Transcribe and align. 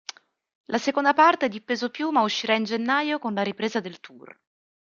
La 0.71 0.79
seconda 0.79 1.13
parte 1.13 1.47
di 1.47 1.61
“Peso 1.61 1.91
Piuma” 1.91 2.21
uscirà 2.21 2.55
in 2.55 2.63
gennaio 2.63 3.19
con 3.19 3.35
la 3.35 3.43
ripresa 3.43 3.79
del 3.79 3.99
tour. 3.99 4.35